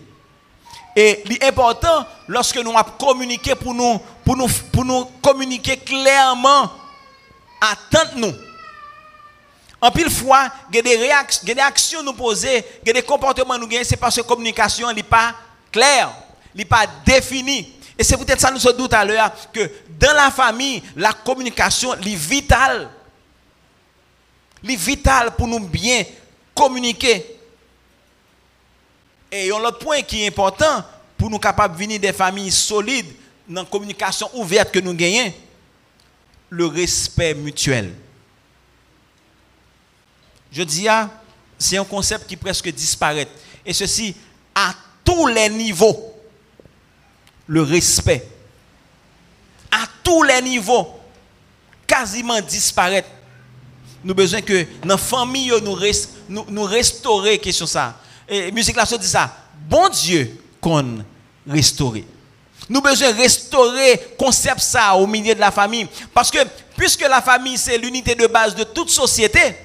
[0.99, 6.71] Et l'important, lorsque nous avons communiqué pour nous, pour nous, pour nous communiquer clairement,
[7.61, 8.33] attendez-nous.
[9.79, 12.93] En pile fois, il y a des réactions, des actions nous poser, il y a
[12.93, 15.35] des comportements nous gagner, c'est parce que la communication n'est pas
[15.71, 16.11] claire,
[16.55, 17.75] n'est pas définie.
[17.95, 21.93] Et c'est peut-être ça nous se doute à l'heure que dans la famille, la communication
[21.93, 22.89] est vitale.
[24.67, 26.03] est vitale pour nous bien
[26.55, 27.36] communiquer.
[29.31, 30.83] Et un autre point qui est important
[31.17, 33.13] pour nous capables de venir des familles solides
[33.47, 35.33] dans la communication ouverte que nous gagnons,
[36.49, 37.93] le respect mutuel.
[40.51, 41.09] Je dis, ah,
[41.57, 43.27] c'est un concept qui presque disparaît.
[43.65, 44.15] Et ceci
[44.55, 46.13] à tous les niveaux.
[47.47, 48.27] Le respect.
[49.71, 50.99] À tous les niveaux.
[51.85, 53.05] Quasiment disparaît.
[54.03, 55.77] Nous besoin que dans la famille, nous,
[56.29, 57.99] nous, nous restaurer question ça.
[58.27, 59.31] Et musique là, dit ça.
[59.69, 61.03] Bon Dieu qu'on
[61.47, 62.05] restaurer.
[62.69, 65.87] Nous besoin de restaurer concept ça au milieu de la famille.
[66.13, 66.39] Parce que
[66.75, 69.55] puisque la famille, c'est l'unité de base de toute société,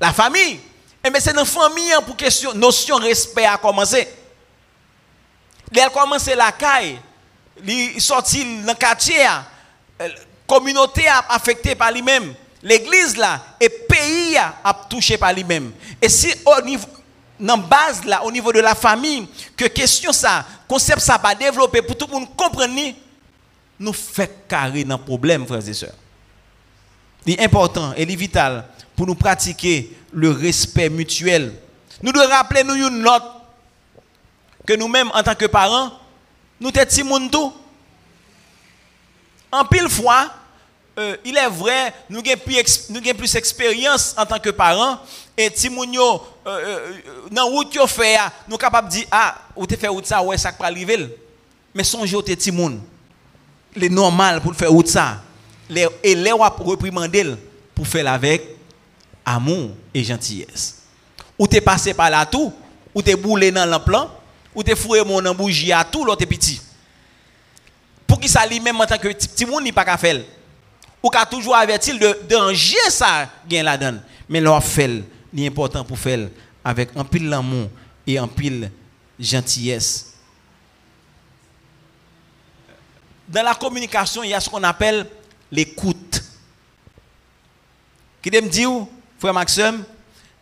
[0.00, 0.60] la famille,
[1.02, 4.06] et eh c'est dans la famille pour question notion respect à commencer.
[5.74, 6.98] Elle commence la caille,
[7.66, 9.44] il sorti dans le quartier, hein.
[10.02, 10.08] euh,
[10.46, 15.72] communauté affectée par lui-même, l'église là, et pays a touché par lui-même.
[16.02, 16.86] Et si au niveau,
[17.40, 19.26] dans base là, au niveau de la famille,
[19.56, 22.74] que question ça, concept ça pas développé pour tout le monde comprendre,
[23.78, 25.94] nous fait carré dans le problème, frères et sœurs.
[27.26, 31.54] C'est important et vital pour nous pratiquer le respect mutuel.
[32.02, 33.22] Nous devons rappeler nous une note
[34.66, 35.92] que nous-mêmes, en tant que parents,
[36.60, 37.52] nous sommes tout.
[39.52, 40.30] En pile fois,
[41.00, 44.98] euh, il est vrai, nous avons plus, nous plus d'expérience en tant que parents,
[45.34, 46.90] et Timounio, euh,
[47.32, 50.22] euh, route yo fait, nous sommes capables de dire, ah, ou te fait route ça,
[50.22, 51.08] ouais, ça pas arriver.
[51.74, 52.82] Mais songez au Timoun.
[53.74, 55.22] Le normal pour faire route ça.
[56.02, 57.34] Et les reprimander
[57.74, 58.44] pour faire avec
[59.24, 60.82] amour et gentillesse.
[61.38, 62.52] Ou te passé par là tout,
[62.94, 64.10] ou te boulé dans le plan,
[64.54, 66.60] ou te foué mon bougie à tout l'autre petit.
[68.06, 70.20] Pour qu'il ça même en tant que monde n'est pas qu'à faire.
[71.02, 74.02] Ou qu'a toujours averti de danger ça gain la donne.
[74.28, 75.02] Mais l'on fait,
[75.34, 76.28] c'est important pour faire
[76.64, 77.68] avec un pile l'amour
[78.06, 78.70] et en pile
[79.18, 80.14] gentillesse.
[83.28, 85.06] Dans la communication, il y a ce qu'on appelle
[85.50, 86.22] l'écoute.
[88.22, 88.66] Qui me dit,
[89.18, 89.84] frère Maxime,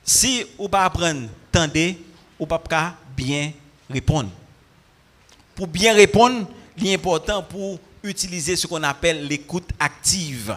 [0.02, 1.98] si vous pas apprendre, tendez,
[2.38, 2.60] ou pas
[3.16, 3.52] bien
[3.90, 4.30] répondre.
[5.54, 10.56] Pour bien répondre, il est important pour utiliser ce qu'on appelle l'écoute active.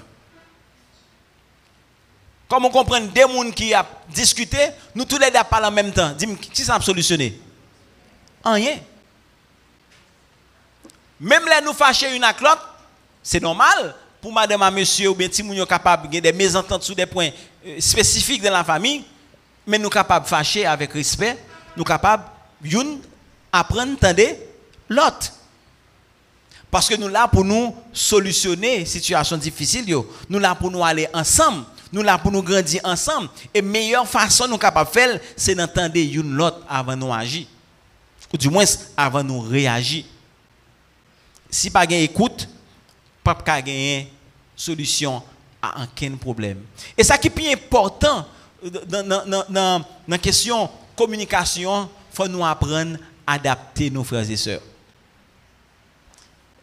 [2.47, 4.57] Comme on comprend des gens qui ont discuté,
[4.93, 6.11] nous tous les deux parlons en même temps.
[6.11, 7.39] Dis-moi, qui ça a solutionné?
[8.43, 8.77] Rien.
[11.19, 12.67] Même là, nous fâcher une à l'autre,
[13.23, 16.83] c'est normal pour madame et monsieur ou bien si nous sommes capables de des mésententes
[16.83, 17.29] sur des points
[17.65, 19.03] euh, spécifiques dans la famille,
[19.65, 21.37] mais nous sommes capables de fâcher avec respect,
[21.77, 22.23] nous sommes capables
[22.61, 24.13] d'apprendre à
[24.89, 25.31] l'autre.
[26.71, 31.07] Parce que nous là pour nous solutionner situations difficiles, nous Nous là pour nous aller
[31.13, 31.65] ensemble.
[31.91, 33.29] Nous là pour nous grandir ensemble.
[33.53, 37.45] Et meilleure façon nous capable faire, c'est d'entendre une l'autre avant nous agir.
[38.33, 38.63] Ou du moins
[38.95, 40.05] avant de nous réagir.
[41.49, 42.47] Si pas gain écoute,
[43.21, 44.05] pas gain
[44.55, 45.21] solution
[45.61, 46.61] à aucun problème.
[46.97, 48.25] Et ça qui est plus important
[48.89, 54.61] dans la question communication, faut nous apprendre à adapter nos frères et sœurs.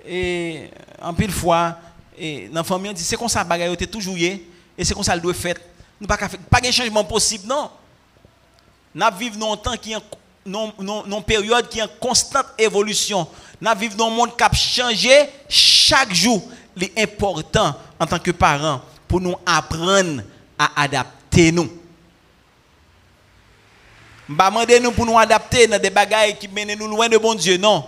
[0.08, 0.70] Et
[1.02, 1.76] en pile fois,
[2.16, 4.42] et dans la famille, on dit c'est comme ça, bagaille était toujours et
[4.82, 5.56] c'est comme ça le doit faire.
[6.00, 7.70] Nous pas pas de changement possible non.
[8.94, 13.28] Nous vivons dans un temps qui est période qui est en constante évolution.
[13.60, 16.42] Nous vivons dans un monde qui a changé chaque jour.
[16.80, 20.22] C'est important en tant que parents pour nous apprendre
[20.58, 21.68] à adapter nous.
[24.36, 27.34] Pas demander nous pour nous adapter dans des bagailles qui mènent nous loin de bon
[27.34, 27.84] Dieu, non.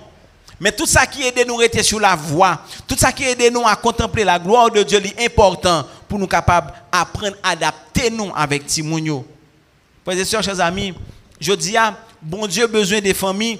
[0.60, 3.50] Mais tout ça qui aide nous à rester sur la voie, tout ça qui aide
[3.50, 8.10] nous à contempler la gloire de Dieu, est important pour nous capables d'apprendre à adapter
[8.10, 9.26] nous avec Timounio.
[10.04, 10.92] Frères et sœurs, chers amis,
[11.40, 13.58] je dis à bon Dieu besoin des familles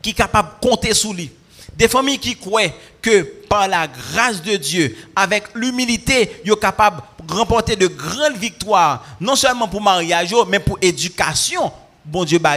[0.00, 1.28] qui sont capables de compter sur lui.
[1.76, 7.02] Des familles qui croient que par la grâce de Dieu, avec l'humilité, ils sont capables
[7.26, 11.72] de remporter de grandes victoires, non seulement pour mariage, mais pour éducation.
[12.04, 12.54] Bon Dieu, bah,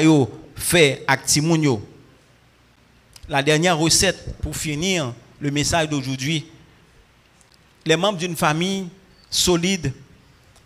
[0.56, 1.82] fait avec Timounio.
[3.28, 6.46] La dernière recette pour finir le message d'aujourd'hui.
[7.84, 8.88] Les membres d'une famille
[9.32, 9.92] solide,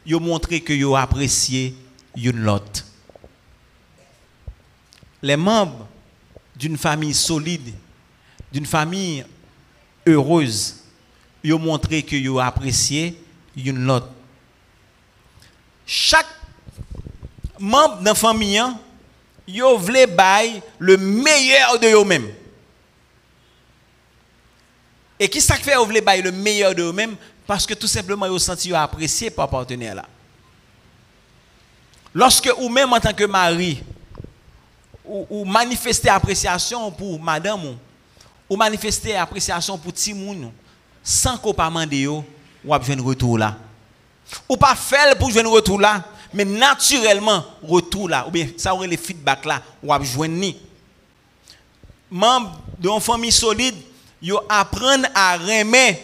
[0.06, 1.74] ils ont montré que ont apprécié
[2.15, 2.86] une lot.
[5.22, 5.88] Les membres
[6.56, 7.74] d'une famille solide,
[8.52, 9.24] d'une famille
[10.06, 10.76] heureuse,
[11.43, 13.22] ils ont montré que ont apprécié
[13.56, 14.04] une lot.
[15.86, 16.28] Chaque
[17.58, 18.62] membre d'une famille,
[19.48, 20.06] ils voulu
[20.78, 22.30] le meilleur de eux-mêmes.
[25.19, 28.39] Et qui ça fait vous le meilleur de eux-mêmes parce que tout simplement ils ont
[28.39, 30.05] senti apprécié par partenaire là.
[32.13, 33.84] Lorsque ou même en tant que mari
[35.03, 37.75] ou, ou manifester appréciation pour madame
[38.49, 40.51] ou, manifester appréciation pour Timoun
[41.03, 42.23] sans qu'on pas demander ou
[42.73, 43.58] avez un retour là.
[44.47, 46.03] Ou pas faire pour un retour là,
[46.34, 50.53] mais naturellement retour là ou bien ça aurait les feedback là ou avez joindre
[52.10, 53.75] membre d'une famille solide
[54.21, 56.01] yo apprennent à remettre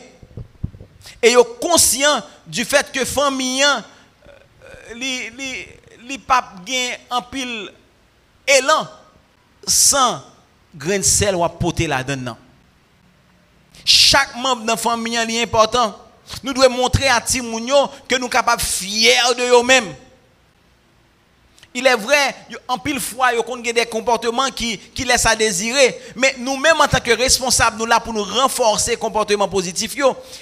[1.21, 5.65] et yo conscient du fait que famille euh, li li
[6.07, 6.53] li pas
[7.09, 7.71] en pile
[8.47, 8.87] élan
[9.67, 10.21] sans
[10.75, 12.37] grain de sel ou porter là-dedans.
[13.83, 15.95] Chaque membre de la famille est important.
[16.43, 19.93] Nous devons montrer à Timounio que nous sommes capables fiers de nous-mêmes.
[21.77, 22.33] Il est vrai,
[22.69, 25.99] en pile fois, il y a des comportements qui, qui laissent à désirer.
[26.15, 29.93] Mais nous-mêmes, en tant que responsables, nous là pour nous renforcer les comportements positifs,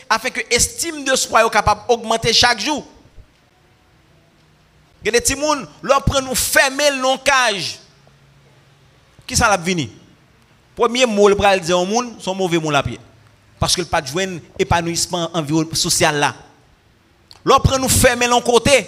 [0.08, 2.86] afin que l'estime de soi soit capable d'augmenter chaque jour.
[5.02, 7.80] Il y a des petits gens, leur nous fermer le cage.
[9.26, 9.90] Qui ça l'a venu?
[10.76, 13.00] Premier mot, le bras dire au monde, son mauvais mot la pied.
[13.60, 15.32] Parce que le pas de épanouissement
[15.74, 16.36] social là.
[17.44, 18.88] Leur nous fermer l'on côté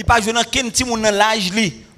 [0.00, 1.52] il pas jouer dans moun nan l'âge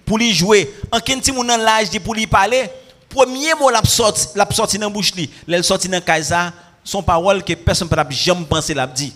[0.05, 2.69] pour lui jouer en ti moun nan l'âge pour lui parler
[3.09, 5.31] premier mot l'a sorti l'a sorti dans bouche li.
[5.47, 9.15] L'elle sorti dans kaisa son parole que personne peut jamais penser l'a dit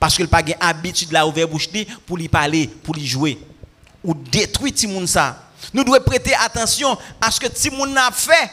[0.00, 1.68] parce qu'il pas gain habitude la ouvert bouche
[2.04, 3.38] pour lui parler pour lui jouer
[4.02, 5.38] ou détruit ti moun ça
[5.72, 8.50] nous devons prêter attention à ce que ti moun a fait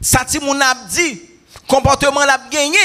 [0.00, 1.20] ça ti moun a dit
[1.66, 2.78] comportement l'a gagné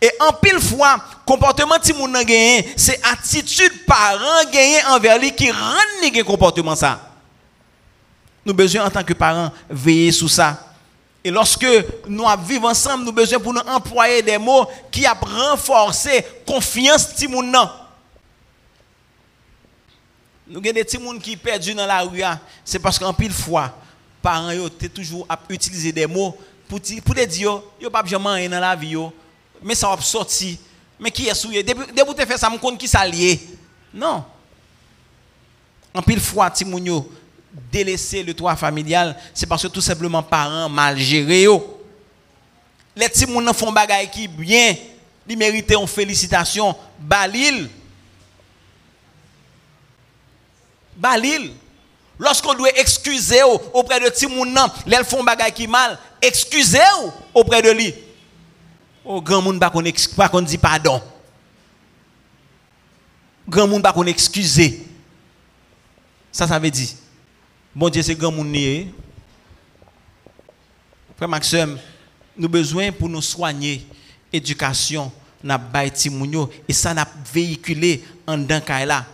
[0.00, 0.98] et en pile fois,
[1.28, 6.98] comportement ti moun gagné, c'est attitude parent gagné envers lui qui rend les comportement ça.
[8.46, 10.74] Nous besoin en tant que parents veiller sur ça.
[11.22, 11.66] Et lorsque
[12.06, 17.28] nous vivons ensemble, nous besoin pour nous employer des mots qui a renforcé confiance ti
[17.28, 17.68] moun nan.
[20.46, 22.22] Nous avons des petits qui sont perdus dans la rue,
[22.64, 23.74] c'est parce qu'en pile fois,
[24.22, 26.34] parents yo t'es toujours à utiliser des mots
[26.66, 28.96] pour pour dire yo, yo pas rien dans la vie.
[29.62, 30.56] Mais ça va sortir.
[30.98, 31.62] Mais qui est souillé?
[31.62, 33.40] Depuis depuis te fait ça me compte qui ça lié.
[33.94, 34.24] Non.
[35.94, 37.10] En pile fois ti moun yo
[37.72, 41.80] délaisser le toit familial, c'est parce que tout simplement parents mal géré yo.
[42.94, 44.74] Les petits nan font bagay qui bien,
[45.26, 47.68] li mérite une félicitation, balil.
[50.96, 51.52] Balil.
[52.18, 53.42] Lorsqu'on doit excuser
[53.72, 57.94] auprès de ti moun nan, les font bagay qui mal, excusez ou auprès de lui.
[59.10, 59.82] Oh grand moun pas qu'on
[60.14, 61.02] pas qu'on dit pardon.
[63.48, 64.86] Grand moun pas qu'on excuser.
[66.30, 66.90] Ça ça veut dire
[67.74, 68.92] bon Dieu c'est grand nié.
[71.16, 71.78] Frère Maxime,
[72.36, 73.86] nous besoin pour nous soigner
[74.30, 75.10] éducation
[75.42, 75.58] n'a
[76.30, 79.06] yo, et ça n'a véhiculé en dan kay la.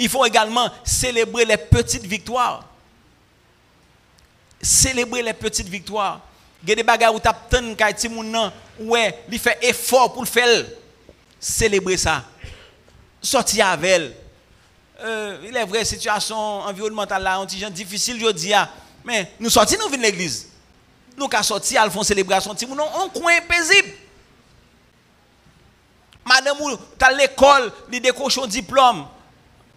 [0.00, 2.64] Il faut également célébrer les petites victoires.
[4.60, 6.22] Célébrer les petites victoires.
[6.64, 7.34] Il y a des bagages où tu as
[8.80, 10.64] ouais, il fait effort pour le faire.
[11.40, 12.24] Célébrer ça.
[13.22, 14.14] Sortir avec elle.
[15.00, 18.68] Euh, il est vrai, situation environnementale là, difficile, je dis, ah.
[19.04, 20.48] mais nous sortis, nous venons de l'église.
[21.16, 23.92] Nous qu'à sortir, à font célébration, ti moun, on coin paisible.
[26.26, 29.06] Madame, ou t'as l'école, décroche un diplôme.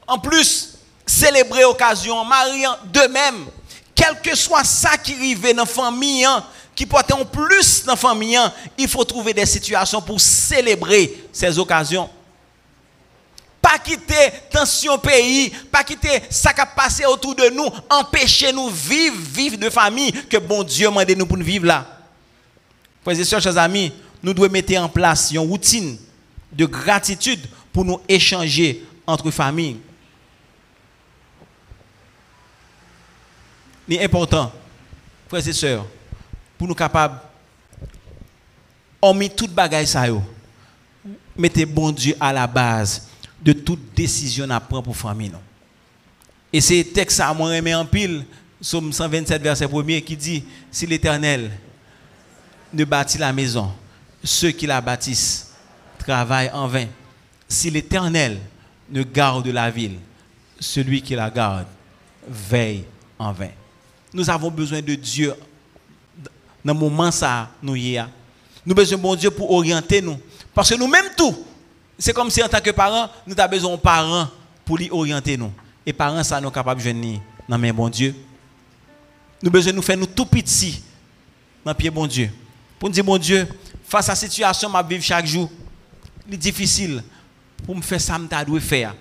[0.08, 3.46] En plus, célébrer occasion, mariant de même.
[3.94, 6.44] Quel que soit ça qui arrive dans la famille, hein,
[6.76, 11.58] qui porte en plus dans la hein, il faut trouver des situations pour célébrer ces
[11.60, 12.10] occasions.
[13.62, 18.70] Pas quitter tension pays, pas quitter ça qui a passé autour de nous, empêcher nous
[18.70, 21.86] vivre, vivre de famille que bon Dieu m'a nous pour nous vivre là.
[23.04, 23.92] Frères et sœurs, chers amis,
[24.24, 25.98] nous devons mettre en place une routine
[26.52, 27.42] de gratitude
[27.72, 29.78] pour nous échanger entre familles.
[33.90, 34.52] C'est important,
[35.28, 35.86] frères et sœurs,
[36.62, 37.18] pour nous capables,
[39.02, 40.22] hormis toute bagaille ça yo,
[41.36, 43.08] mettez bon Dieu à la base
[43.42, 45.32] de toute décision à prendre pour famille.
[46.54, 48.24] Et c'est texte à moi remet en pile,
[48.62, 51.50] Somme 127 verset 1er qui dit si l'Éternel
[52.72, 53.72] ne bâtit la maison,
[54.24, 55.54] ceux qui la bâtissent
[55.98, 56.86] travaillent en vain.
[57.48, 58.38] Si l'Éternel
[58.88, 59.98] ne garde la ville,
[60.60, 61.66] celui qui la garde
[62.28, 62.84] veille
[63.18, 63.50] en vain.
[64.14, 65.34] Nous avons besoin de Dieu
[66.64, 68.10] dans le moment ça nous y a.
[68.66, 70.20] Nous besoin de Dieu pour orienter nous.
[70.54, 71.36] Parce que nous-mêmes tout,
[71.98, 74.28] c'est comme si en tant que parents, nous avons besoin de parents
[74.66, 75.52] pour lui orienter nous.
[75.86, 78.16] Et parents, ça nous capables de venir dans main bon Dieu.
[79.42, 80.84] Nous besoin de nous faire nous tout petits
[81.66, 82.30] dans pied bon Dieu.
[82.80, 83.48] Pour nous dire, bon Dieu,
[83.88, 85.50] face à la situation que je vivre chaque jour,
[86.30, 87.04] c'est difficile
[87.66, 88.96] pour me faire ça que je dois faire.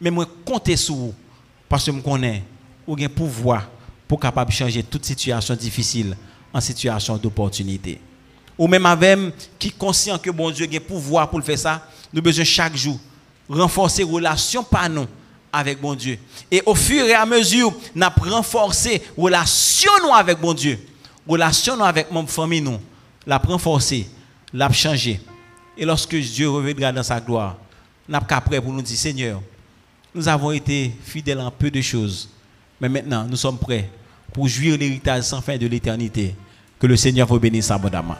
[0.00, 1.14] Mais moi, compter sur vous,
[1.68, 2.44] parce que je connais,
[2.86, 3.68] vous avez pouvoir
[4.06, 6.16] pour capable changer toute situation difficile
[6.52, 8.00] en situation d'opportunité.
[8.58, 11.86] Ou même avec qui conscient que bon Dieu a un pouvoir pour le faire ça,
[12.12, 12.98] nous besoin chaque jour
[13.48, 15.06] renforcer la relation par nous
[15.52, 16.18] avec bon Dieu.
[16.50, 18.10] Et au fur et à mesure, nous la
[19.16, 20.78] relation nous avec bon Dieu.
[21.26, 22.78] Relation nous avec mon famille nous,
[23.26, 24.08] l'a renforcé,
[24.52, 25.20] l'a changé.
[25.76, 27.56] Et lorsque Dieu reviendra dans sa gloire,
[28.08, 29.42] nous prêts pour nous dire Seigneur,
[30.14, 32.28] nous avons été fidèles en peu de choses,
[32.80, 33.90] mais maintenant nous sommes prêts
[34.36, 36.34] pour jouir l'héritage sans fin de l'éternité.
[36.78, 38.16] Que le Seigneur vous bénisse abondamment.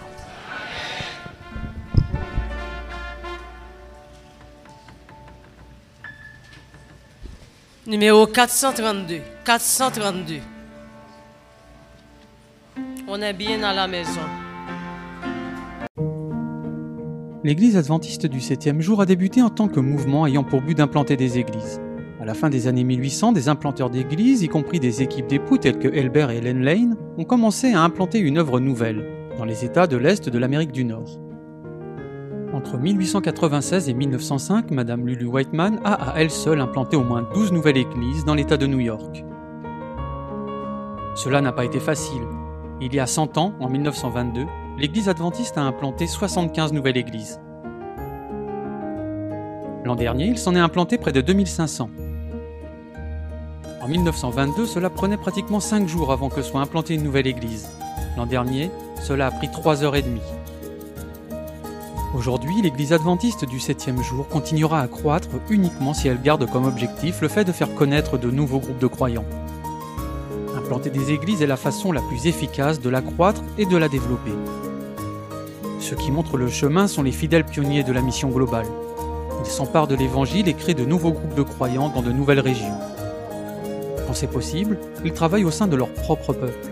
[7.87, 9.21] Numéro 432.
[9.45, 10.37] 432.
[13.07, 14.23] On est bien à la maison.
[17.45, 21.19] L'Église adventiste du 7e jour a débuté en tant que mouvement ayant pour but d'implanter
[21.19, 21.79] des églises.
[22.27, 25.87] La fin des années 1800, des implanteurs d'églises, y compris des équipes d'époux telles que
[25.87, 29.97] Elbert et Helen Lane, ont commencé à implanter une œuvre nouvelle, dans les États de
[29.97, 31.21] l'Est de l'Amérique du Nord.
[32.53, 37.53] Entre 1896 et 1905, Madame Lulu Whiteman a à elle seule implanté au moins 12
[37.53, 39.25] nouvelles églises dans l'État de New York.
[41.15, 42.23] Cela n'a pas été facile.
[42.81, 44.47] Il y a 100 ans, en 1922,
[44.79, 47.41] l'Église adventiste a implanté 75 nouvelles églises.
[49.85, 51.89] L'an dernier, il s'en est implanté près de 2500.
[53.87, 57.69] En 1922, cela prenait pratiquement 5 jours avant que soit implantée une nouvelle église.
[58.17, 60.19] L'an dernier, cela a pris 3 heures et demie.
[62.13, 67.21] Aujourd'hui, l'église adventiste du 7e jour continuera à croître uniquement si elle garde comme objectif
[67.21, 69.25] le fait de faire connaître de nouveaux groupes de croyants.
[70.57, 73.89] Implanter des églises est la façon la plus efficace de la croître et de la
[73.89, 74.33] développer.
[75.79, 78.67] Ceux qui montrent le chemin sont les fidèles pionniers de la mission globale.
[79.45, 82.75] Ils s'emparent de l'évangile et créent de nouveaux groupes de croyants dans de nouvelles régions.
[84.07, 86.71] Quand c'est possible, ils travaillent au sein de leur propre peuple.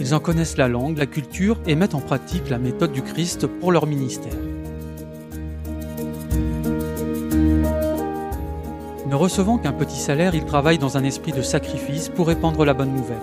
[0.00, 3.46] Ils en connaissent la langue, la culture et mettent en pratique la méthode du Christ
[3.46, 4.32] pour leur ministère.
[9.06, 12.72] Ne recevant qu'un petit salaire, ils travaillent dans un esprit de sacrifice pour répandre la
[12.72, 13.18] bonne nouvelle.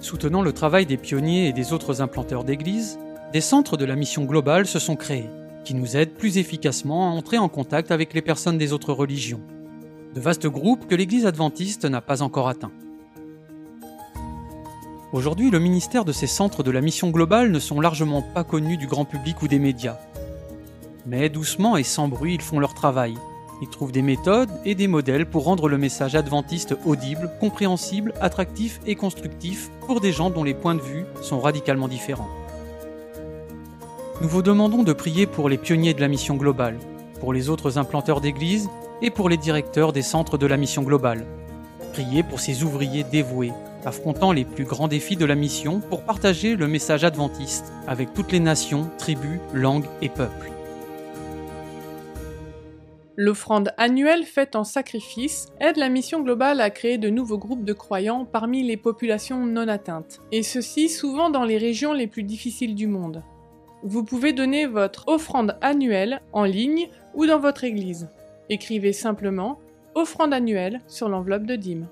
[0.00, 2.98] Soutenant le travail des pionniers et des autres implanteurs d'églises,
[3.32, 5.28] des centres de la mission globale se sont créés,
[5.64, 9.40] qui nous aident plus efficacement à entrer en contact avec les personnes des autres religions.
[10.14, 12.72] De vastes groupes que l'Église adventiste n'a pas encore atteints.
[15.12, 18.76] Aujourd'hui, le ministère de ces centres de la mission globale ne sont largement pas connus
[18.76, 19.98] du grand public ou des médias.
[21.06, 23.14] Mais doucement et sans bruit, ils font leur travail.
[23.62, 28.80] Ils trouvent des méthodes et des modèles pour rendre le message adventiste audible, compréhensible, attractif
[28.86, 32.43] et constructif pour des gens dont les points de vue sont radicalement différents.
[34.20, 36.78] Nous vous demandons de prier pour les pionniers de la mission globale,
[37.18, 38.70] pour les autres implanteurs d'églises
[39.02, 41.26] et pour les directeurs des centres de la mission globale.
[41.92, 43.52] Priez pour ces ouvriers dévoués,
[43.84, 48.30] affrontant les plus grands défis de la mission pour partager le message adventiste avec toutes
[48.30, 50.52] les nations, tribus, langues et peuples.
[53.16, 57.72] L'offrande annuelle faite en sacrifice aide la mission globale à créer de nouveaux groupes de
[57.72, 62.76] croyants parmi les populations non atteintes, et ceci souvent dans les régions les plus difficiles
[62.76, 63.24] du monde.
[63.86, 68.08] Vous pouvez donner votre offrande annuelle en ligne ou dans votre église.
[68.48, 69.58] Écrivez simplement
[69.94, 71.86] offrande annuelle sur l'enveloppe de dîmes.